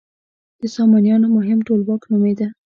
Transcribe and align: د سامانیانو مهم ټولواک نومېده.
د 0.61 0.63
سامانیانو 0.75 1.27
مهم 1.37 1.59
ټولواک 1.67 2.01
نومېده. 2.11 2.47